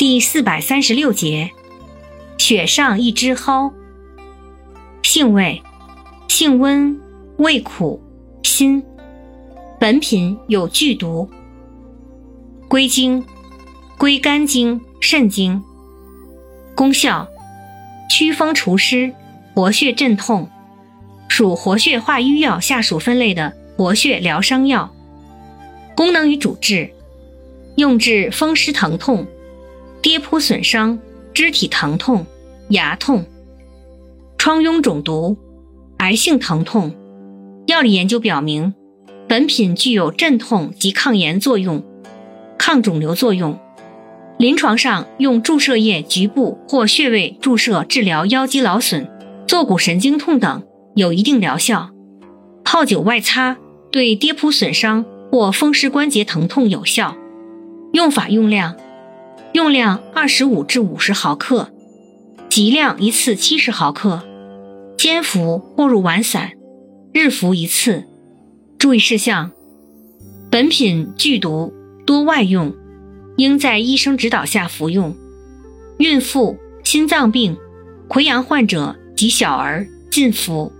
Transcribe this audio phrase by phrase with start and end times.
[0.00, 1.50] 第四百三十六节，
[2.38, 3.70] 雪上一枝蒿。
[5.02, 5.62] 性味：
[6.26, 6.98] 性温，
[7.36, 8.02] 味苦，
[8.42, 8.82] 辛。
[9.78, 11.28] 本品有剧毒。
[12.66, 13.22] 归经：
[13.98, 15.62] 归肝经、肾经。
[16.74, 17.28] 功效：
[18.08, 19.12] 祛风除湿，
[19.54, 20.48] 活血镇痛，
[21.28, 24.94] 属活血化瘀药下属分类的活血疗伤药。
[25.94, 26.90] 功能与主治：
[27.76, 29.26] 用治风湿疼痛。
[30.02, 30.98] 跌扑损伤、
[31.34, 32.26] 肢体疼痛、
[32.70, 33.24] 牙痛、
[34.38, 35.36] 疮痈肿毒、
[35.98, 36.94] 癌性疼痛。
[37.66, 38.74] 药理研究表明，
[39.28, 41.84] 本品具有镇痛及抗炎作用、
[42.58, 43.58] 抗肿瘤作用。
[44.38, 49.06] 临床上用注射液局部或穴位注射治疗腰肌劳损、
[49.46, 50.62] 坐骨神经痛等，
[50.94, 51.90] 有一定疗效。
[52.64, 53.58] 泡酒外擦
[53.92, 57.14] 对跌扑损伤或风湿关节疼痛有效。
[57.92, 58.76] 用法用量。
[59.52, 61.72] 用量二十五至五十毫克，
[62.48, 64.22] 剂量一次七十毫克，
[64.96, 66.52] 煎服或入丸散，
[67.12, 68.04] 日服一次。
[68.78, 69.50] 注意事项：
[70.50, 71.72] 本品剧毒，
[72.06, 72.72] 多外用，
[73.38, 75.16] 应在医生指导下服用。
[75.98, 77.56] 孕妇、心脏病、
[78.08, 80.72] 溃疡患者及小儿禁服。